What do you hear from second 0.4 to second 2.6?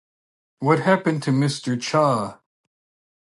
What Happened to Mister Cha?